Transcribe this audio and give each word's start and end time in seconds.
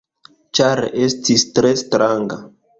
Ĉar 0.59 0.81
estis 1.09 1.47
tre 1.61 1.77
stranga. 1.85 2.45